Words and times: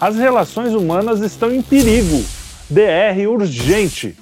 As 0.00 0.16
relações 0.16 0.72
humanas 0.72 1.20
estão 1.20 1.52
em 1.52 1.60
perigo. 1.60 2.24
DR 2.70 3.28
urgente. 3.28 4.16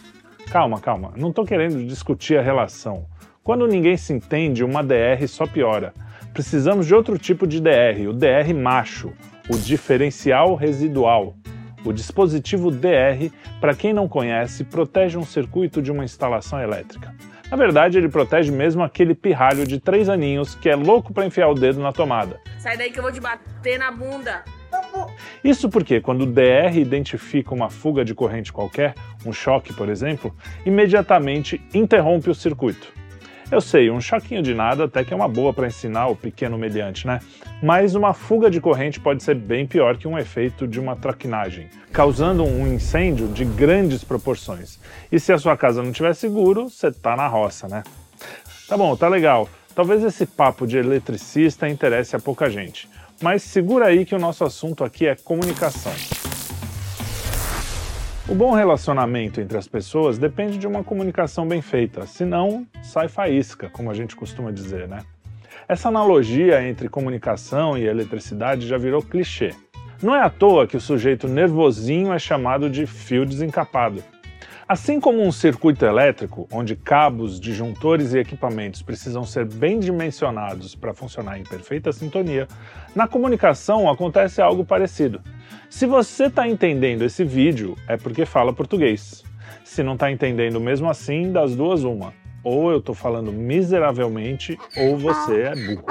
Calma, 0.50 0.80
calma, 0.80 1.12
não 1.16 1.28
estou 1.28 1.44
querendo 1.44 1.86
discutir 1.86 2.36
a 2.36 2.42
relação. 2.42 3.06
Quando 3.44 3.64
ninguém 3.68 3.96
se 3.96 4.12
entende, 4.12 4.64
uma 4.64 4.82
DR 4.82 5.24
só 5.28 5.46
piora. 5.46 5.94
Precisamos 6.34 6.84
de 6.84 6.96
outro 6.96 7.16
tipo 7.16 7.46
de 7.46 7.60
DR, 7.60 8.08
o 8.08 8.12
DR 8.12 8.52
macho, 8.52 9.12
o 9.48 9.56
diferencial 9.56 10.56
residual. 10.56 11.36
O 11.84 11.92
dispositivo 11.92 12.72
DR, 12.72 13.30
para 13.60 13.72
quem 13.72 13.92
não 13.92 14.08
conhece, 14.08 14.64
protege 14.64 15.16
um 15.16 15.24
circuito 15.24 15.80
de 15.80 15.92
uma 15.92 16.04
instalação 16.04 16.60
elétrica. 16.60 17.14
Na 17.48 17.56
verdade, 17.56 17.98
ele 17.98 18.08
protege 18.08 18.50
mesmo 18.50 18.82
aquele 18.82 19.14
pirralho 19.14 19.64
de 19.64 19.78
três 19.78 20.08
aninhos 20.08 20.56
que 20.56 20.68
é 20.68 20.74
louco 20.74 21.14
para 21.14 21.24
enfiar 21.24 21.48
o 21.48 21.54
dedo 21.54 21.78
na 21.78 21.92
tomada. 21.92 22.40
Sai 22.58 22.76
daí 22.76 22.90
que 22.90 22.98
eu 22.98 23.04
vou 23.04 23.12
te 23.12 23.20
bater 23.20 23.78
na 23.78 23.92
bunda. 23.92 24.42
Isso 25.42 25.68
porque, 25.68 26.00
quando 26.00 26.22
o 26.22 26.26
DR 26.26 26.76
identifica 26.76 27.54
uma 27.54 27.70
fuga 27.70 28.04
de 28.04 28.14
corrente 28.14 28.52
qualquer, 28.52 28.94
um 29.24 29.32
choque, 29.32 29.72
por 29.72 29.88
exemplo, 29.88 30.34
imediatamente 30.64 31.60
interrompe 31.74 32.30
o 32.30 32.34
circuito. 32.34 32.92
Eu 33.50 33.62
sei, 33.62 33.90
um 33.90 33.98
choquinho 33.98 34.42
de 34.42 34.52
nada 34.52 34.84
até 34.84 35.02
que 35.02 35.12
é 35.12 35.16
uma 35.16 35.26
boa 35.26 35.54
para 35.54 35.66
ensinar 35.66 36.08
o 36.08 36.16
pequeno 36.16 36.58
mediante, 36.58 37.06
né? 37.06 37.18
Mas 37.62 37.94
uma 37.94 38.12
fuga 38.12 38.50
de 38.50 38.60
corrente 38.60 39.00
pode 39.00 39.22
ser 39.22 39.34
bem 39.36 39.66
pior 39.66 39.96
que 39.96 40.06
um 40.06 40.18
efeito 40.18 40.68
de 40.68 40.78
uma 40.78 40.94
traquinagem, 40.94 41.70
causando 41.90 42.44
um 42.44 42.66
incêndio 42.66 43.26
de 43.28 43.46
grandes 43.46 44.04
proporções. 44.04 44.78
E 45.10 45.18
se 45.18 45.32
a 45.32 45.38
sua 45.38 45.56
casa 45.56 45.82
não 45.82 45.92
tiver 45.92 46.14
seguro, 46.14 46.68
você 46.68 46.92
tá 46.92 47.16
na 47.16 47.26
roça, 47.26 47.66
né? 47.66 47.82
Tá 48.68 48.76
bom, 48.76 48.94
tá 48.94 49.08
legal. 49.08 49.48
Talvez 49.74 50.04
esse 50.04 50.26
papo 50.26 50.66
de 50.66 50.76
eletricista 50.76 51.66
interesse 51.66 52.14
a 52.14 52.18
pouca 52.20 52.50
gente. 52.50 52.86
Mas 53.20 53.42
segura 53.42 53.86
aí 53.86 54.04
que 54.04 54.14
o 54.14 54.18
nosso 54.18 54.44
assunto 54.44 54.84
aqui 54.84 55.06
é 55.06 55.16
comunicação. 55.16 55.92
O 58.28 58.34
bom 58.34 58.52
relacionamento 58.52 59.40
entre 59.40 59.58
as 59.58 59.66
pessoas 59.66 60.18
depende 60.18 60.56
de 60.56 60.66
uma 60.66 60.84
comunicação 60.84 61.48
bem 61.48 61.60
feita, 61.60 62.06
senão 62.06 62.66
sai 62.82 63.08
faísca, 63.08 63.68
como 63.70 63.90
a 63.90 63.94
gente 63.94 64.14
costuma 64.14 64.52
dizer, 64.52 64.86
né? 64.86 64.98
Essa 65.66 65.88
analogia 65.88 66.62
entre 66.68 66.88
comunicação 66.88 67.76
e 67.76 67.86
eletricidade 67.86 68.66
já 68.66 68.78
virou 68.78 69.02
clichê. 69.02 69.54
Não 70.00 70.14
é 70.14 70.22
à 70.22 70.30
toa 70.30 70.66
que 70.66 70.76
o 70.76 70.80
sujeito 70.80 71.26
nervosinho 71.26 72.12
é 72.12 72.18
chamado 72.18 72.70
de 72.70 72.86
fio 72.86 73.26
desencapado. 73.26 74.04
Assim 74.68 75.00
como 75.00 75.22
um 75.22 75.32
circuito 75.32 75.86
elétrico, 75.86 76.46
onde 76.52 76.76
cabos, 76.76 77.40
disjuntores 77.40 78.12
e 78.12 78.18
equipamentos 78.18 78.82
precisam 78.82 79.24
ser 79.24 79.46
bem 79.46 79.80
dimensionados 79.80 80.74
para 80.74 80.92
funcionar 80.92 81.38
em 81.38 81.42
perfeita 81.42 81.90
sintonia, 81.90 82.46
na 82.94 83.08
comunicação 83.08 83.88
acontece 83.88 84.42
algo 84.42 84.66
parecido. 84.66 85.22
Se 85.70 85.86
você 85.86 86.24
está 86.26 86.46
entendendo 86.46 87.00
esse 87.00 87.24
vídeo, 87.24 87.76
é 87.88 87.96
porque 87.96 88.26
fala 88.26 88.52
português. 88.52 89.24
Se 89.64 89.82
não 89.82 89.94
está 89.94 90.12
entendendo 90.12 90.60
mesmo 90.60 90.90
assim, 90.90 91.32
das 91.32 91.56
duas, 91.56 91.82
uma. 91.82 92.12
Ou 92.44 92.70
eu 92.70 92.78
estou 92.80 92.94
falando 92.94 93.32
miseravelmente, 93.32 94.58
ou 94.76 94.98
você 94.98 95.44
é 95.44 95.54
burro. 95.54 95.86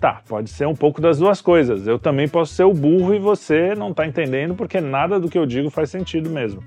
Tá, 0.00 0.20
pode 0.28 0.50
ser 0.50 0.66
um 0.66 0.74
pouco 0.74 1.00
das 1.00 1.18
duas 1.20 1.40
coisas. 1.40 1.86
Eu 1.86 1.96
também 1.96 2.26
posso 2.26 2.54
ser 2.54 2.64
o 2.64 2.74
burro 2.74 3.14
e 3.14 3.20
você 3.20 3.72
não 3.76 3.90
está 3.90 4.04
entendendo 4.04 4.56
porque 4.56 4.80
nada 4.80 5.20
do 5.20 5.28
que 5.28 5.38
eu 5.38 5.46
digo 5.46 5.70
faz 5.70 5.90
sentido 5.90 6.28
mesmo. 6.28 6.60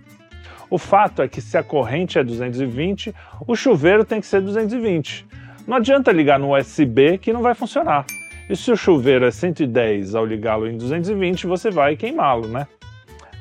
O 0.70 0.78
fato 0.78 1.22
é 1.22 1.28
que 1.28 1.42
se 1.42 1.58
a 1.58 1.64
corrente 1.64 2.20
é 2.20 2.23
220, 2.23 3.14
o 3.48 3.56
chuveiro 3.56 4.06
tem 4.06 4.22
que 4.22 4.28
ser 4.28 4.42
220. 4.42 5.26
Não 5.67 5.78
adianta 5.78 6.11
ligar 6.11 6.38
no 6.38 6.56
USB 6.56 7.17
que 7.17 7.34
não 7.34 7.42
vai 7.42 7.56
funcionar. 7.56 8.06
E 8.50 8.56
se 8.56 8.72
o 8.72 8.78
chuveiro 8.78 9.26
é 9.26 9.31
110 9.31 10.16
ao 10.16 10.26
ligá-lo 10.26 10.67
em 10.67 10.78
220, 10.78 11.48
você 11.48 11.70
vai 11.70 11.95
queimá-lo, 11.95 12.48
né? 12.48 12.67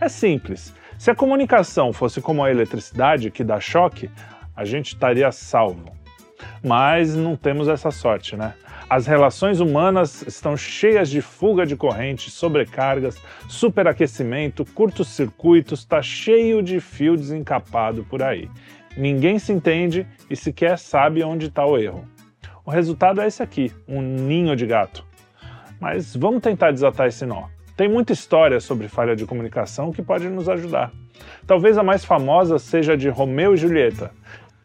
É 0.00 0.08
simples. 0.08 0.74
Se 0.98 1.10
a 1.10 1.14
comunicação 1.14 1.92
fosse 1.92 2.20
como 2.20 2.42
a 2.42 2.50
eletricidade, 2.50 3.30
que 3.30 3.44
dá 3.44 3.60
choque, 3.60 4.10
a 4.56 4.64
gente 4.64 4.88
estaria 4.88 5.30
salvo. 5.30 5.92
Mas 6.64 7.14
não 7.14 7.36
temos 7.36 7.68
essa 7.68 7.90
sorte, 7.90 8.36
né? 8.36 8.54
As 8.90 9.06
relações 9.06 9.60
humanas 9.60 10.22
estão 10.26 10.56
cheias 10.56 11.10
de 11.10 11.20
fuga 11.20 11.66
de 11.66 11.76
corrente, 11.76 12.30
sobrecargas, 12.30 13.20
superaquecimento, 13.46 14.64
curtos-circuitos, 14.64 15.80
está 15.80 16.00
cheio 16.00 16.62
de 16.62 16.80
fio 16.80 17.14
desencapado 17.14 18.02
por 18.04 18.22
aí. 18.22 18.48
Ninguém 18.96 19.38
se 19.38 19.52
entende 19.52 20.06
e 20.30 20.34
sequer 20.34 20.78
sabe 20.78 21.22
onde 21.22 21.48
está 21.48 21.66
o 21.66 21.76
erro. 21.76 22.08
O 22.64 22.70
resultado 22.70 23.20
é 23.20 23.26
esse 23.26 23.42
aqui, 23.42 23.70
um 23.86 24.00
ninho 24.00 24.56
de 24.56 24.64
gato. 24.64 25.04
Mas 25.78 26.16
vamos 26.16 26.40
tentar 26.40 26.70
desatar 26.70 27.08
esse 27.08 27.26
nó. 27.26 27.44
Tem 27.76 27.90
muita 27.90 28.14
história 28.14 28.58
sobre 28.58 28.88
falha 28.88 29.14
de 29.14 29.26
comunicação 29.26 29.92
que 29.92 30.02
pode 30.02 30.30
nos 30.30 30.48
ajudar. 30.48 30.90
Talvez 31.46 31.76
a 31.76 31.82
mais 31.82 32.06
famosa 32.06 32.58
seja 32.58 32.94
a 32.94 32.96
de 32.96 33.10
Romeu 33.10 33.52
e 33.52 33.56
Julieta. 33.58 34.12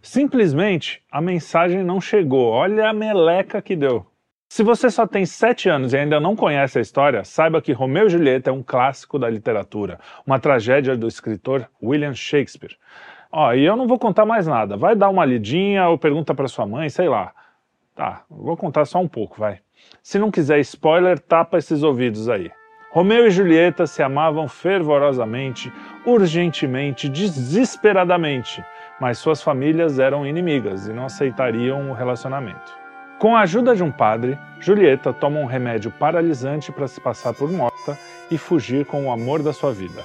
Simplesmente 0.02 1.04
a 1.12 1.20
mensagem 1.20 1.84
não 1.84 2.00
chegou. 2.00 2.50
Olha 2.52 2.90
a 2.90 2.94
meleca 2.94 3.62
que 3.62 3.76
deu. 3.76 4.13
Se 4.54 4.62
você 4.62 4.92
só 4.92 5.08
tem 5.08 5.26
7 5.26 5.68
anos 5.68 5.94
e 5.94 5.98
ainda 5.98 6.20
não 6.20 6.36
conhece 6.36 6.78
a 6.78 6.82
história, 6.82 7.24
saiba 7.24 7.60
que 7.60 7.72
Romeu 7.72 8.06
e 8.06 8.10
Julieta 8.12 8.52
é 8.52 8.54
um 8.54 8.62
clássico 8.62 9.18
da 9.18 9.28
literatura, 9.28 10.00
uma 10.28 10.40
tragédia 10.40 10.96
do 10.96 11.08
escritor 11.08 11.68
William 11.82 12.14
Shakespeare. 12.14 12.78
Ó, 13.32 13.52
e 13.54 13.66
eu 13.66 13.76
não 13.76 13.88
vou 13.88 13.98
contar 13.98 14.28
mais 14.28 14.46
nada. 14.46 14.78
Vai 14.78 14.96
dar 14.96 15.10
uma 15.10 15.26
lidinha 15.26 15.88
ou 15.88 15.98
pergunta 15.98 16.36
para 16.36 16.48
sua 16.48 16.68
mãe, 16.68 16.88
sei 16.88 17.10
lá. 17.10 17.32
Tá, 17.96 18.26
vou 18.30 18.56
contar 18.56 18.86
só 18.86 19.00
um 19.00 19.08
pouco, 19.08 19.40
vai. 19.40 19.58
Se 20.04 20.20
não 20.20 20.30
quiser 20.30 20.60
spoiler, 20.60 21.18
tapa 21.18 21.58
esses 21.58 21.82
ouvidos 21.82 22.30
aí. 22.30 22.52
Romeu 22.92 23.26
e 23.26 23.32
Julieta 23.32 23.88
se 23.88 24.04
amavam 24.04 24.48
fervorosamente, 24.48 25.74
urgentemente, 26.06 27.10
desesperadamente, 27.10 28.64
mas 29.02 29.18
suas 29.18 29.42
famílias 29.42 29.98
eram 29.98 30.28
inimigas 30.28 30.88
e 30.88 30.94
não 30.94 31.06
aceitariam 31.06 31.90
o 31.90 31.94
relacionamento. 31.96 32.83
Com 33.24 33.38
a 33.38 33.40
ajuda 33.44 33.74
de 33.74 33.82
um 33.82 33.90
padre, 33.90 34.38
Julieta 34.60 35.14
toma 35.14 35.40
um 35.40 35.46
remédio 35.46 35.90
paralisante 35.90 36.74
para 36.74 36.90
se 36.90 37.00
passar 37.00 37.34
por 37.34 37.50
morta 37.50 37.98
e 38.30 38.38
fugir 38.38 38.86
com 38.86 39.06
o 39.06 39.12
amor 39.14 39.42
da 39.42 39.54
sua 39.54 39.72
vida. 39.72 40.04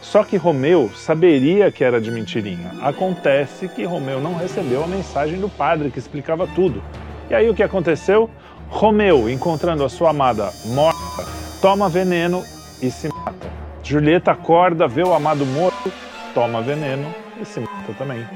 Só 0.00 0.24
que 0.24 0.38
Romeu 0.38 0.90
saberia 0.94 1.70
que 1.70 1.84
era 1.84 2.00
de 2.00 2.10
mentirinha. 2.10 2.72
Acontece 2.80 3.68
que 3.68 3.84
Romeu 3.84 4.22
não 4.22 4.34
recebeu 4.34 4.82
a 4.82 4.86
mensagem 4.86 5.38
do 5.38 5.50
padre 5.50 5.90
que 5.90 5.98
explicava 5.98 6.46
tudo. 6.46 6.82
E 7.28 7.34
aí 7.34 7.46
o 7.50 7.54
que 7.54 7.62
aconteceu? 7.62 8.30
Romeu, 8.70 9.28
encontrando 9.28 9.84
a 9.84 9.90
sua 9.90 10.08
amada 10.08 10.50
morta, 10.64 11.26
toma 11.60 11.90
veneno 11.90 12.42
e 12.80 12.90
se 12.90 13.08
mata. 13.08 13.52
Julieta 13.82 14.30
acorda, 14.30 14.88
vê 14.88 15.02
o 15.02 15.12
amado 15.12 15.44
morto, 15.44 15.92
toma 16.32 16.62
veneno 16.62 17.14
e 17.38 17.44
se 17.44 17.60
mata 17.60 17.92
também. 17.98 18.26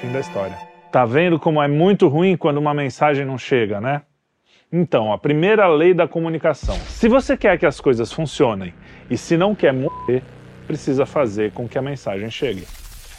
Fim 0.00 0.12
da 0.12 0.20
história. 0.20 0.73
Tá 0.94 1.04
vendo 1.04 1.40
como 1.40 1.60
é 1.60 1.66
muito 1.66 2.06
ruim 2.06 2.36
quando 2.36 2.58
uma 2.58 2.72
mensagem 2.72 3.26
não 3.26 3.36
chega, 3.36 3.80
né? 3.80 4.02
Então, 4.72 5.12
a 5.12 5.18
primeira 5.18 5.66
lei 5.66 5.92
da 5.92 6.06
comunicação. 6.06 6.76
Se 6.86 7.08
você 7.08 7.36
quer 7.36 7.58
que 7.58 7.66
as 7.66 7.80
coisas 7.80 8.12
funcionem 8.12 8.72
e 9.10 9.18
se 9.18 9.36
não 9.36 9.56
quer 9.56 9.72
morrer, 9.72 10.22
precisa 10.68 11.04
fazer 11.04 11.50
com 11.50 11.66
que 11.66 11.76
a 11.76 11.82
mensagem 11.82 12.30
chegue. 12.30 12.64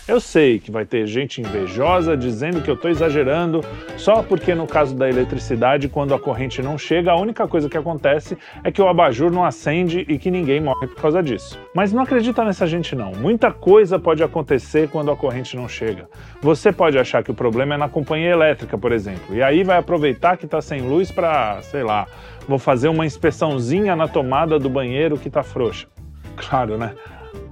Eu 0.08 0.20
sei 0.20 0.60
que 0.60 0.70
vai 0.70 0.86
ter 0.86 1.08
gente 1.08 1.42
invejosa 1.42 2.16
dizendo 2.16 2.62
que 2.62 2.70
eu 2.70 2.76
estou 2.76 2.92
exagerando, 2.92 3.62
só 3.98 4.22
porque 4.22 4.54
no 4.54 4.68
caso 4.68 4.96
da 4.96 5.10
eletricidade, 5.10 5.90
quando 5.90 6.14
a 6.14 6.20
corrente 6.20 6.62
não 6.62 6.78
chega, 6.78 7.12
a 7.12 7.20
única 7.20 7.48
coisa 7.48 7.68
que 7.68 7.76
acontece 7.76 8.38
é 8.64 8.72
que 8.72 8.80
o 8.80 8.88
abajur 8.88 9.32
não 9.32 9.44
acende 9.44 10.06
e 10.08 10.20
que 10.20 10.30
ninguém 10.30 10.62
morre 10.62 10.86
por 10.86 11.02
causa 11.02 11.24
disso. 11.24 11.60
Mas 11.74 11.92
não 11.92 12.04
acredita 12.04 12.46
nessa 12.46 12.68
gente 12.68 12.96
não. 12.96 13.14
Muita 13.14 13.52
coisa 13.52 13.98
pode 13.98 14.22
acontecer 14.22 14.90
quando 14.90 15.10
a 15.10 15.16
corrente 15.16 15.56
não 15.56 15.68
chega. 15.68 16.08
Você 16.40 16.72
pode 16.72 17.00
achar 17.00 17.24
que 17.24 17.32
o 17.32 17.36
problema 17.36 17.74
é 17.74 17.78
na 17.78 17.90
companhia 17.90 18.30
elétrica, 18.30 18.78
por 18.78 18.92
exemplo, 18.92 19.36
e 19.36 19.42
aí 19.42 19.64
vai 19.64 19.80
aproveitar 19.80 20.38
que 20.38 20.46
está 20.46 20.62
sem 20.62 20.82
luz 20.82 21.10
para, 21.10 21.60
sei 21.64 21.82
lá, 21.82 22.06
vou 22.48 22.60
fazer 22.60 22.90
uma 22.90 23.08
inspeçãozinha 23.08 23.96
na 23.96 24.08
tomada 24.08 24.60
do 24.60 24.70
banheiro 24.70 25.18
que 25.18 25.30
está 25.30 25.42
frouxa. 25.42 25.88
Claro, 26.36 26.78
né? 26.78 26.94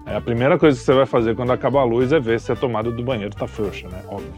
É 0.06 0.16
a 0.16 0.22
primeira 0.22 0.58
coisa 0.58 0.78
que 0.78 0.84
você 0.84 0.94
vai 0.94 1.06
fazer 1.06 1.36
quando 1.36 1.52
acaba 1.52 1.80
a 1.80 1.84
luz 1.84 2.12
é 2.12 2.20
ver 2.20 2.40
se 2.40 2.52
a 2.52 2.56
tomada 2.56 2.92
do 2.92 3.04
banheiro 3.04 3.34
está 3.34 3.48
frouxa, 3.48 3.88
né? 3.88 4.04
Óbvio. 4.08 4.34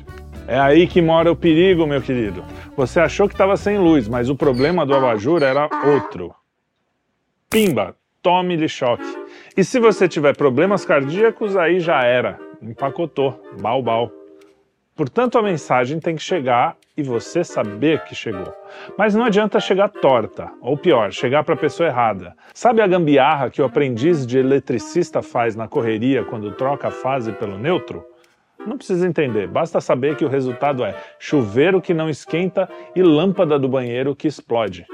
É 0.48 0.60
aí 0.60 0.86
que 0.86 1.02
mora 1.02 1.32
o 1.32 1.36
perigo, 1.36 1.88
meu 1.88 2.02
querido. 2.02 2.44
Você 2.78 3.00
achou 3.00 3.28
que 3.28 3.34
estava 3.34 3.58
sem 3.58 3.80
luz, 3.80 4.08
mas 4.08 4.30
o 4.30 4.36
problema 4.36 4.86
do 4.86 4.96
abajur 4.96 5.42
era 5.42 5.68
outro. 5.84 6.34
Pimba, 7.50 7.96
tome-lhe 8.22 8.70
choque. 8.70 9.04
E 9.58 9.64
se 9.64 9.80
você 9.80 10.08
tiver 10.08 10.36
problemas 10.36 10.86
cardíacos, 10.86 11.58
aí 11.58 11.80
já 11.80 12.04
era. 12.04 12.40
Empacotou, 12.62 13.42
bal 13.60 13.82
bal. 13.82 14.12
Portanto, 14.96 15.38
a 15.38 15.44
mensagem 15.44 16.00
tem 16.00 16.16
que 16.16 16.22
chegar 16.22 16.78
e 16.98 17.04
você 17.04 17.44
saber 17.44 18.04
que 18.04 18.16
chegou. 18.16 18.54
Mas 18.98 19.14
não 19.14 19.26
adianta 19.26 19.60
chegar 19.60 19.90
torta, 19.90 20.52
ou 20.62 20.78
pior, 20.78 21.12
chegar 21.12 21.44
para 21.44 21.56
a 21.56 21.58
pessoa 21.58 21.90
errada. 21.90 22.36
Sabe 22.54 22.82
a 22.82 22.88
gambiarra 22.88 23.50
que 23.50 23.62
o 23.62 23.66
aprendiz 23.66 24.26
de 24.26 24.38
eletricista 24.38 25.22
faz 25.22 25.56
na 25.56 25.68
correria 25.68 26.24
quando 26.24 26.52
troca 26.52 26.88
a 26.88 26.92
fase 26.92 27.32
pelo 27.34 27.58
neutro? 27.58 28.04
Não 28.66 28.78
precisa 28.78 29.08
entender, 29.08 29.48
basta 29.48 29.80
saber 29.80 30.16
que 30.16 30.26
o 30.26 30.30
resultado 30.30 30.84
é 30.84 30.96
chuveiro 31.20 31.82
que 31.82 31.94
não 31.94 32.10
esquenta 32.10 32.68
e 32.96 33.04
lâmpada 33.04 33.60
do 33.60 33.70
banheiro 33.70 34.16
que 34.16 34.28
explode. 34.28 34.86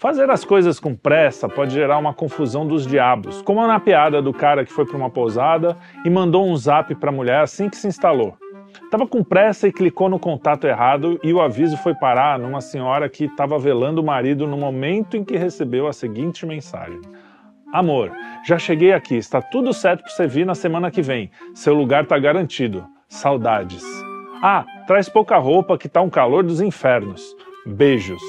Fazer 0.00 0.30
as 0.30 0.44
coisas 0.44 0.78
com 0.78 0.94
pressa 0.94 1.48
pode 1.48 1.74
gerar 1.74 1.98
uma 1.98 2.14
confusão 2.14 2.64
dos 2.64 2.86
diabos, 2.86 3.42
como 3.42 3.66
na 3.66 3.80
piada 3.80 4.22
do 4.22 4.32
cara 4.32 4.64
que 4.64 4.72
foi 4.72 4.86
para 4.86 4.96
uma 4.96 5.10
pousada 5.10 5.76
e 6.04 6.10
mandou 6.10 6.46
um 6.46 6.56
zap 6.56 6.94
para 6.94 7.10
a 7.10 7.12
mulher 7.12 7.40
assim 7.40 7.68
que 7.68 7.76
se 7.76 7.88
instalou. 7.88 8.36
Tava 8.90 9.06
com 9.06 9.22
pressa 9.22 9.68
e 9.68 9.72
clicou 9.72 10.08
no 10.08 10.18
contato 10.18 10.66
errado 10.66 11.20
e 11.22 11.32
o 11.32 11.40
aviso 11.40 11.76
foi 11.76 11.94
parar 11.94 12.38
numa 12.38 12.60
senhora 12.60 13.08
que 13.08 13.24
estava 13.24 13.58
velando 13.58 14.00
o 14.00 14.04
marido 14.04 14.46
no 14.46 14.56
momento 14.56 15.16
em 15.16 15.24
que 15.24 15.36
recebeu 15.36 15.86
a 15.86 15.92
seguinte 15.92 16.46
mensagem: 16.46 17.00
Amor, 17.72 18.10
já 18.46 18.58
cheguei 18.58 18.92
aqui, 18.92 19.16
está 19.16 19.42
tudo 19.42 19.74
certo 19.74 20.02
para 20.02 20.10
você 20.10 20.26
vir 20.26 20.46
na 20.46 20.54
semana 20.54 20.90
que 20.90 21.02
vem. 21.02 21.30
Seu 21.54 21.74
lugar 21.74 22.06
tá 22.06 22.18
garantido. 22.18 22.86
Saudades. 23.08 23.84
Ah, 24.42 24.64
traz 24.86 25.08
pouca 25.08 25.36
roupa 25.36 25.76
que 25.76 25.88
tá 25.88 26.00
um 26.00 26.10
calor 26.10 26.42
dos 26.42 26.60
infernos. 26.60 27.36
Beijos. 27.66 28.22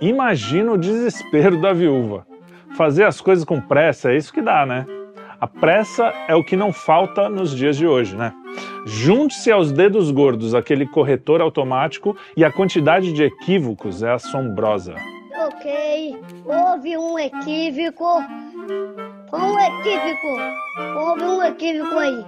Imagina 0.00 0.72
o 0.72 0.78
desespero 0.78 1.60
da 1.60 1.72
viúva. 1.72 2.26
Fazer 2.76 3.04
as 3.04 3.20
coisas 3.20 3.44
com 3.44 3.60
pressa 3.60 4.12
é 4.12 4.16
isso 4.16 4.32
que 4.32 4.40
dá, 4.40 4.64
né? 4.64 4.86
A 5.40 5.46
pressa 5.46 6.12
é 6.26 6.34
o 6.34 6.44
que 6.44 6.56
não 6.56 6.72
falta 6.72 7.28
nos 7.28 7.54
dias 7.54 7.76
de 7.76 7.86
hoje, 7.86 8.16
né? 8.16 8.32
Junte-se 8.86 9.50
aos 9.50 9.70
dedos 9.70 10.10
gordos 10.10 10.54
aquele 10.54 10.86
corretor 10.86 11.40
automático 11.40 12.16
e 12.36 12.44
a 12.44 12.52
quantidade 12.52 13.12
de 13.12 13.22
equívocos 13.24 14.02
é 14.02 14.10
assombrosa. 14.10 14.94
Ok, 15.46 16.16
houve 16.44 16.96
um 16.96 17.18
equívoco. 17.18 18.22
Um 19.32 19.58
equívoco. 19.58 20.60
Houve 20.96 21.22
um 21.24 21.42
equívoco 21.42 21.98
aí. 21.98 22.24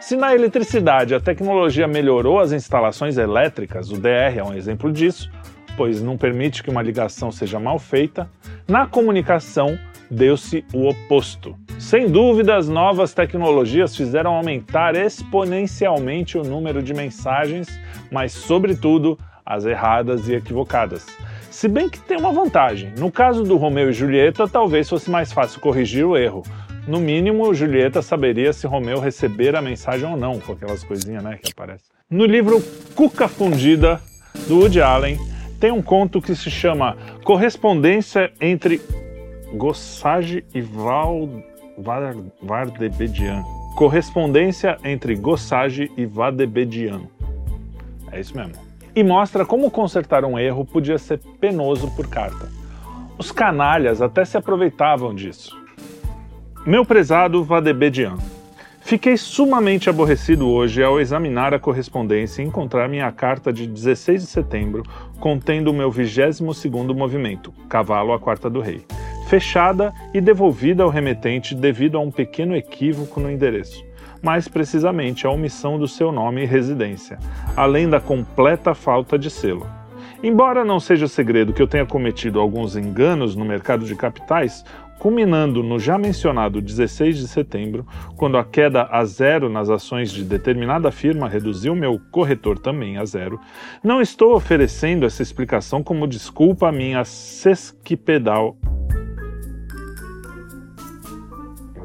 Se 0.00 0.16
na 0.16 0.34
eletricidade 0.34 1.14
a 1.14 1.20
tecnologia 1.20 1.86
melhorou 1.86 2.38
as 2.40 2.52
instalações 2.52 3.18
elétricas, 3.18 3.90
o 3.90 3.98
DR 3.98 4.38
é 4.38 4.42
um 4.44 4.54
exemplo 4.54 4.92
disso, 4.92 5.30
pois 5.76 6.02
não 6.02 6.16
permite 6.16 6.62
que 6.62 6.70
uma 6.70 6.82
ligação 6.82 7.30
seja 7.30 7.60
mal 7.60 7.78
feita, 7.78 8.30
na 8.66 8.86
comunicação 8.86 9.78
deu-se 10.10 10.64
o 10.72 10.88
oposto. 10.88 11.56
Sem 11.78 12.08
dúvida, 12.08 12.56
as 12.56 12.68
novas 12.68 13.12
tecnologias 13.12 13.96
fizeram 13.96 14.34
aumentar 14.34 14.94
exponencialmente 14.94 16.38
o 16.38 16.42
número 16.42 16.82
de 16.82 16.94
mensagens, 16.94 17.68
mas, 18.10 18.32
sobretudo, 18.32 19.18
as 19.44 19.64
erradas 19.64 20.28
e 20.28 20.34
equivocadas. 20.34 21.06
Se 21.50 21.68
bem 21.68 21.88
que 21.88 22.00
tem 22.00 22.18
uma 22.18 22.32
vantagem. 22.32 22.92
No 22.98 23.10
caso 23.10 23.42
do 23.42 23.56
Romeu 23.56 23.90
e 23.90 23.92
Julieta, 23.92 24.48
talvez 24.48 24.88
fosse 24.88 25.10
mais 25.10 25.32
fácil 25.32 25.60
corrigir 25.60 26.04
o 26.04 26.16
erro. 26.16 26.42
No 26.86 27.00
mínimo, 27.00 27.52
Julieta 27.54 28.02
saberia 28.02 28.52
se 28.52 28.66
Romeu 28.66 29.00
receber 29.00 29.56
a 29.56 29.62
mensagem 29.62 30.08
ou 30.08 30.16
não, 30.16 30.38
com 30.38 30.52
aquelas 30.52 30.84
coisinhas 30.84 31.22
né, 31.22 31.38
que 31.42 31.50
aparecem. 31.50 31.88
No 32.08 32.24
livro 32.24 32.62
Cuca 32.94 33.26
Fundida, 33.26 34.00
do 34.46 34.60
Woody 34.60 34.80
Allen, 34.80 35.18
tem 35.58 35.70
um 35.70 35.82
conto 35.82 36.20
que 36.20 36.34
se 36.34 36.50
chama 36.50 36.96
Correspondência 37.24 38.32
entre 38.40 38.80
Gossage 39.54 40.44
e 40.54 40.60
Val... 40.60 41.28
Vardebedian. 42.42 43.42
Correspondência 43.76 44.78
entre 44.82 45.14
Gossage 45.14 45.90
e 45.96 46.06
Vadebedian. 46.06 47.02
É 48.10 48.18
isso 48.18 48.34
mesmo. 48.34 48.54
E 48.94 49.04
mostra 49.04 49.44
como 49.44 49.70
consertar 49.70 50.24
um 50.24 50.38
erro 50.38 50.64
podia 50.64 50.96
ser 50.96 51.20
penoso 51.38 51.90
por 51.94 52.08
carta. 52.08 52.48
Os 53.18 53.30
canalhas 53.30 54.00
até 54.00 54.24
se 54.24 54.38
aproveitavam 54.38 55.14
disso. 55.14 55.54
Meu 56.64 56.84
prezado 56.84 57.44
Vadebedian, 57.44 58.16
Fiquei 58.86 59.16
sumamente 59.16 59.90
aborrecido 59.90 60.48
hoje 60.48 60.80
ao 60.80 61.00
examinar 61.00 61.52
a 61.52 61.58
correspondência 61.58 62.40
e 62.40 62.46
encontrar 62.46 62.88
minha 62.88 63.10
carta 63.10 63.52
de 63.52 63.66
16 63.66 64.22
de 64.22 64.28
setembro 64.28 64.84
contendo 65.18 65.72
o 65.72 65.74
meu 65.74 65.90
22º 65.90 66.94
movimento, 66.94 67.52
Cavalo 67.68 68.12
à 68.12 68.20
Quarta 68.20 68.48
do 68.48 68.60
Rei, 68.60 68.84
fechada 69.28 69.92
e 70.14 70.20
devolvida 70.20 70.84
ao 70.84 70.88
remetente 70.88 71.52
devido 71.52 71.98
a 71.98 72.00
um 72.00 72.12
pequeno 72.12 72.54
equívoco 72.54 73.18
no 73.18 73.28
endereço, 73.28 73.84
mais 74.22 74.46
precisamente 74.46 75.26
a 75.26 75.30
omissão 75.30 75.76
do 75.80 75.88
seu 75.88 76.12
nome 76.12 76.44
e 76.44 76.46
residência, 76.46 77.18
além 77.56 77.90
da 77.90 77.98
completa 77.98 78.72
falta 78.72 79.18
de 79.18 79.30
selo. 79.30 79.68
Embora 80.22 80.64
não 80.64 80.78
seja 80.78 81.08
segredo 81.08 81.52
que 81.52 81.60
eu 81.60 81.66
tenha 81.66 81.84
cometido 81.84 82.40
alguns 82.40 82.76
enganos 82.76 83.34
no 83.34 83.44
mercado 83.44 83.84
de 83.84 83.96
capitais, 83.96 84.64
culminando 84.98 85.62
no 85.62 85.78
já 85.78 85.98
mencionado 85.98 86.60
16 86.60 87.18
de 87.18 87.28
setembro, 87.28 87.86
quando 88.16 88.36
a 88.36 88.44
queda 88.44 88.88
a 88.90 89.04
zero 89.04 89.48
nas 89.48 89.68
ações 89.70 90.10
de 90.10 90.24
determinada 90.24 90.90
firma 90.90 91.28
reduziu 91.28 91.74
meu 91.74 92.00
corretor 92.10 92.58
também 92.58 92.96
a 92.96 93.04
zero, 93.04 93.40
não 93.82 94.00
estou 94.00 94.34
oferecendo 94.34 95.06
essa 95.06 95.22
explicação 95.22 95.82
como 95.82 96.06
desculpa 96.06 96.68
à 96.68 96.72
minha 96.72 97.04
sesquipedal. 97.04 98.56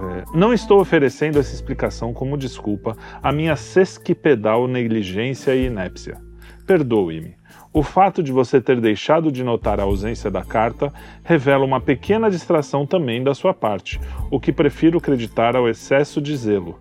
É, 0.01 0.37
não 0.37 0.51
estou 0.51 0.79
oferecendo 0.79 1.37
essa 1.37 1.53
explicação 1.53 2.13
como 2.13 2.37
desculpa 2.37 2.97
à 3.21 3.31
minha 3.31 3.55
sesquipedal 3.55 4.67
negligência 4.67 5.53
e 5.55 5.67
inépcia. 5.67 6.17
Perdoe-me. 6.65 7.40
O 7.73 7.83
fato 7.83 8.21
de 8.21 8.33
você 8.33 8.59
ter 8.59 8.81
deixado 8.81 9.31
de 9.31 9.45
notar 9.45 9.79
a 9.79 9.83
ausência 9.83 10.29
da 10.29 10.43
carta 10.43 10.91
revela 11.23 11.63
uma 11.63 11.79
pequena 11.79 12.29
distração 12.29 12.85
também 12.85 13.23
da 13.23 13.33
sua 13.33 13.53
parte, 13.53 13.97
o 14.29 14.41
que 14.41 14.51
prefiro 14.51 14.97
acreditar 14.97 15.55
ao 15.55 15.69
excesso 15.69 16.19
de 16.19 16.35
zelo. 16.35 16.77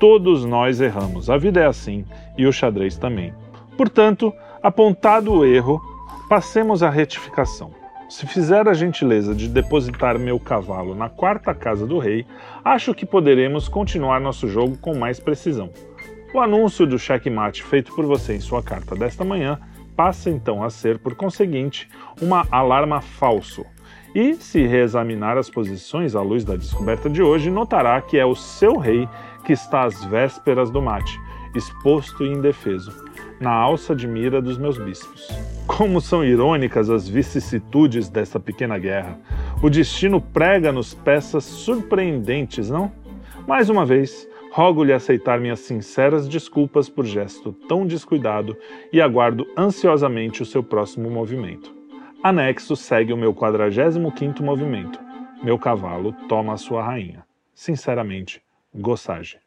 Todos 0.00 0.42
nós 0.46 0.80
erramos, 0.80 1.28
a 1.28 1.36
vida 1.36 1.60
é 1.60 1.66
assim, 1.66 2.06
e 2.38 2.46
o 2.46 2.52
xadrez 2.52 2.96
também. 2.96 3.34
Portanto, 3.76 4.32
apontado 4.62 5.30
o 5.30 5.44
erro, 5.44 5.78
passemos 6.26 6.82
à 6.82 6.88
retificação. 6.88 7.70
Se 8.08 8.26
fizer 8.26 8.66
a 8.66 8.72
gentileza 8.72 9.34
de 9.34 9.46
depositar 9.46 10.18
meu 10.18 10.40
cavalo 10.40 10.94
na 10.94 11.10
quarta 11.10 11.54
casa 11.54 11.86
do 11.86 11.98
rei, 11.98 12.24
acho 12.64 12.94
que 12.94 13.04
poderemos 13.04 13.68
continuar 13.68 14.20
nosso 14.20 14.48
jogo 14.48 14.78
com 14.78 14.94
mais 14.94 15.20
precisão. 15.20 15.68
O 16.32 16.40
anúncio 16.40 16.86
do 16.86 16.98
checkmate 16.98 17.62
feito 17.62 17.94
por 17.94 18.06
você 18.06 18.34
em 18.34 18.40
sua 18.40 18.62
carta 18.62 18.96
desta 18.96 19.22
manhã 19.22 19.60
passa 19.96 20.30
então 20.30 20.62
a 20.62 20.70
ser, 20.70 20.98
por 20.98 21.14
conseguinte, 21.14 21.88
uma 22.20 22.46
alarma 22.50 23.00
falso. 23.00 23.64
E, 24.14 24.34
se 24.34 24.64
reexaminar 24.64 25.36
as 25.36 25.50
posições 25.50 26.14
à 26.14 26.22
luz 26.22 26.44
da 26.44 26.56
descoberta 26.56 27.10
de 27.10 27.22
hoje, 27.22 27.50
notará 27.50 28.00
que 28.00 28.16
é 28.16 28.24
o 28.24 28.34
seu 28.34 28.76
rei 28.76 29.08
que 29.44 29.52
está 29.52 29.84
às 29.84 30.04
vésperas 30.04 30.70
do 30.70 30.80
mate, 30.80 31.18
exposto 31.54 32.24
e 32.24 32.28
indefeso, 32.28 32.92
na 33.40 33.50
alça 33.50 33.94
de 33.94 34.06
mira 34.06 34.40
dos 34.40 34.56
meus 34.56 34.78
bispos. 34.78 35.28
Como 35.66 36.00
são 36.00 36.24
irônicas 36.24 36.90
as 36.90 37.08
vicissitudes 37.08 38.08
desta 38.08 38.38
pequena 38.38 38.78
guerra! 38.78 39.18
O 39.62 39.68
destino 39.68 40.20
prega-nos 40.20 40.94
peças 40.94 41.42
surpreendentes, 41.44 42.70
não? 42.70 42.92
Mais 43.46 43.68
uma 43.68 43.84
vez, 43.84 44.28
Rogo-lhe 44.56 44.92
aceitar 44.92 45.40
minhas 45.40 45.58
sinceras 45.58 46.28
desculpas 46.28 46.88
por 46.88 47.04
gesto 47.04 47.52
tão 47.68 47.84
descuidado 47.84 48.56
e 48.92 49.00
aguardo 49.00 49.44
ansiosamente 49.58 50.42
o 50.42 50.46
seu 50.46 50.62
próximo 50.62 51.10
movimento. 51.10 51.74
Anexo 52.22 52.76
segue 52.76 53.12
o 53.12 53.16
meu 53.16 53.34
45º 53.34 54.42
movimento. 54.42 55.00
Meu 55.42 55.58
cavalo 55.58 56.12
toma 56.28 56.52
a 56.52 56.56
sua 56.56 56.84
rainha. 56.84 57.24
Sinceramente, 57.52 58.40
Gossage. 58.72 59.38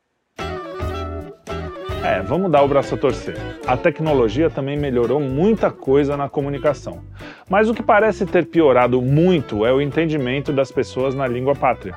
É, 2.03 2.21
vamos 2.21 2.51
dar 2.51 2.63
o 2.63 2.67
braço 2.67 2.95
a 2.95 2.97
torcer. 2.97 3.37
A 3.65 3.77
tecnologia 3.77 4.49
também 4.49 4.77
melhorou 4.77 5.21
muita 5.21 5.71
coisa 5.71 6.17
na 6.17 6.27
comunicação. 6.27 7.01
Mas 7.49 7.69
o 7.69 7.73
que 7.73 7.81
parece 7.81 8.25
ter 8.25 8.45
piorado 8.47 9.01
muito 9.01 9.65
é 9.65 9.71
o 9.71 9.79
entendimento 9.79 10.51
das 10.51 10.69
pessoas 10.69 11.15
na 11.15 11.25
língua 11.25 11.55
pátria. 11.55 11.95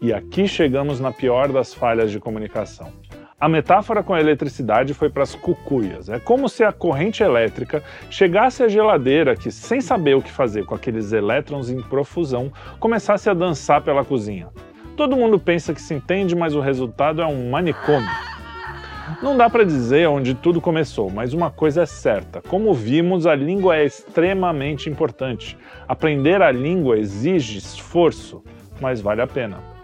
E 0.00 0.12
aqui 0.12 0.46
chegamos 0.46 1.00
na 1.00 1.10
pior 1.10 1.50
das 1.50 1.72
falhas 1.72 2.10
de 2.10 2.20
comunicação. 2.20 2.92
A 3.38 3.48
metáfora 3.48 4.02
com 4.02 4.14
a 4.14 4.20
eletricidade 4.20 4.94
foi 4.94 5.10
para 5.10 5.22
as 5.22 5.34
cucuias. 5.34 6.08
É 6.08 6.18
como 6.18 6.48
se 6.48 6.64
a 6.64 6.72
corrente 6.72 7.22
elétrica 7.22 7.82
chegasse 8.10 8.62
à 8.62 8.68
geladeira 8.68 9.36
que, 9.36 9.50
sem 9.50 9.80
saber 9.80 10.16
o 10.16 10.22
que 10.22 10.30
fazer 10.30 10.64
com 10.64 10.74
aqueles 10.74 11.12
elétrons 11.12 11.70
em 11.70 11.80
profusão, 11.82 12.52
começasse 12.78 13.28
a 13.28 13.34
dançar 13.34 13.82
pela 13.82 14.04
cozinha. 14.04 14.48
Todo 14.96 15.16
mundo 15.16 15.38
pensa 15.38 15.74
que 15.74 15.80
se 15.82 15.92
entende, 15.92 16.34
mas 16.34 16.54
o 16.54 16.60
resultado 16.60 17.20
é 17.20 17.26
um 17.26 17.50
manicômio. 17.50 18.08
Não 19.22 19.36
dá 19.36 19.48
para 19.48 19.64
dizer 19.64 20.08
onde 20.08 20.34
tudo 20.34 20.60
começou, 20.60 21.10
mas 21.10 21.32
uma 21.32 21.50
coisa 21.50 21.82
é 21.82 21.86
certa: 21.86 22.40
como 22.40 22.72
vimos, 22.74 23.26
a 23.26 23.34
língua 23.34 23.76
é 23.76 23.84
extremamente 23.84 24.90
importante. 24.90 25.56
Aprender 25.86 26.42
a 26.42 26.50
língua 26.50 26.98
exige 26.98 27.58
esforço, 27.58 28.42
mas 28.80 29.00
vale 29.00 29.20
a 29.20 29.26
pena. 29.26 29.75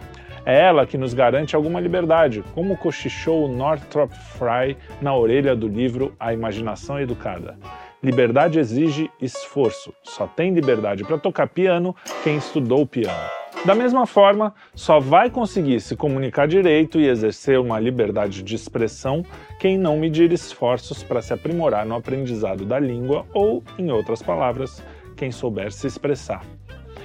É 0.45 0.59
ela 0.59 0.85
que 0.85 0.97
nos 0.97 1.13
garante 1.13 1.55
alguma 1.55 1.79
liberdade, 1.79 2.43
como 2.53 2.75
cochichou 2.75 3.47
Northrop 3.47 4.11
Frye 4.11 4.75
na 5.01 5.15
orelha 5.15 5.55
do 5.55 5.69
livro 5.69 6.13
A 6.19 6.33
Imaginação 6.33 6.99
Educada. 6.99 7.57
Liberdade 8.03 8.59
exige 8.59 9.09
esforço. 9.21 9.93
Só 10.03 10.27
tem 10.27 10.53
liberdade 10.53 11.05
para 11.05 11.17
tocar 11.17 11.47
piano 11.47 11.95
quem 12.25 12.35
estudou 12.35 12.85
piano. 12.85 13.29
Da 13.65 13.73
mesma 13.73 14.05
forma, 14.05 14.53
só 14.75 14.99
vai 14.99 15.29
conseguir 15.29 15.79
se 15.79 15.95
comunicar 15.95 16.45
direito 16.45 16.99
e 16.99 17.07
exercer 17.07 17.57
uma 17.57 17.79
liberdade 17.79 18.43
de 18.43 18.55
expressão 18.55 19.23
quem 19.57 19.77
não 19.77 19.97
medir 19.97 20.33
esforços 20.33 21.01
para 21.01 21.21
se 21.21 21.31
aprimorar 21.31 21.85
no 21.85 21.95
aprendizado 21.95 22.65
da 22.65 22.77
língua 22.77 23.25
ou, 23.33 23.63
em 23.79 23.89
outras 23.89 24.21
palavras, 24.21 24.83
quem 25.15 25.31
souber 25.31 25.71
se 25.71 25.87
expressar. 25.87 26.43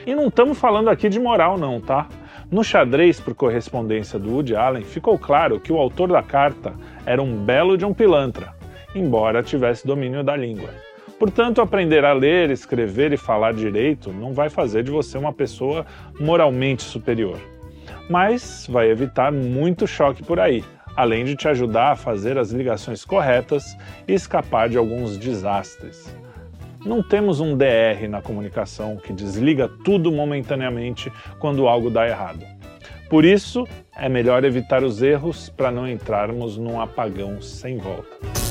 E 0.04 0.12
não 0.16 0.26
estamos 0.26 0.58
falando 0.58 0.90
aqui 0.90 1.08
de 1.08 1.20
moral, 1.20 1.56
não, 1.56 1.80
tá? 1.80 2.08
No 2.50 2.64
xadrez 2.64 3.20
por 3.20 3.34
correspondência 3.34 4.18
do 4.18 4.30
Woody 4.30 4.56
Allen, 4.56 4.82
ficou 4.82 5.18
claro 5.18 5.60
que 5.60 5.70
o 5.70 5.76
autor 5.76 6.08
da 6.08 6.22
carta 6.22 6.72
era 7.04 7.22
um 7.22 7.44
belo 7.44 7.76
de 7.76 7.84
um 7.84 7.92
pilantra, 7.92 8.54
embora 8.94 9.42
tivesse 9.42 9.86
domínio 9.86 10.24
da 10.24 10.34
língua. 10.34 10.70
Portanto, 11.18 11.60
aprender 11.60 12.06
a 12.06 12.14
ler, 12.14 12.50
escrever 12.50 13.12
e 13.12 13.18
falar 13.18 13.52
direito 13.52 14.10
não 14.14 14.32
vai 14.32 14.48
fazer 14.48 14.82
de 14.82 14.90
você 14.90 15.18
uma 15.18 15.32
pessoa 15.32 15.84
moralmente 16.18 16.82
superior, 16.82 17.38
mas 18.08 18.66
vai 18.66 18.88
evitar 18.88 19.30
muito 19.30 19.86
choque 19.86 20.22
por 20.22 20.40
aí, 20.40 20.64
além 20.96 21.26
de 21.26 21.36
te 21.36 21.48
ajudar 21.48 21.92
a 21.92 21.96
fazer 21.96 22.38
as 22.38 22.50
ligações 22.50 23.04
corretas 23.04 23.76
e 24.06 24.14
escapar 24.14 24.70
de 24.70 24.78
alguns 24.78 25.18
desastres. 25.18 26.16
Não 26.84 27.02
temos 27.02 27.40
um 27.40 27.56
DR 27.56 28.08
na 28.08 28.22
comunicação 28.22 28.96
que 28.96 29.12
desliga 29.12 29.68
tudo 29.84 30.12
momentaneamente 30.12 31.12
quando 31.38 31.66
algo 31.66 31.90
dá 31.90 32.06
errado. 32.06 32.44
Por 33.10 33.24
isso, 33.24 33.66
é 33.96 34.08
melhor 34.08 34.44
evitar 34.44 34.84
os 34.84 35.02
erros 35.02 35.48
para 35.48 35.70
não 35.70 35.88
entrarmos 35.88 36.56
num 36.56 36.80
apagão 36.80 37.40
sem 37.40 37.78
volta. 37.78 38.47